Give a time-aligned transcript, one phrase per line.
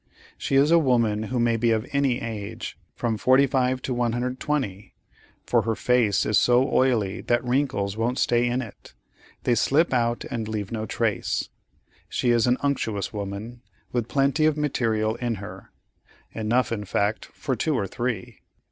[0.35, 4.95] She is a woman who may be of any age from 45 to 120,
[5.45, 8.95] for her face is so oily that wrinkles won't stay in it;
[9.43, 11.49] they slip out and leave no trace.
[12.09, 13.61] She is an unctuous woman,
[13.91, 18.39] with plenty of material in her—enough, in fact, for two or three.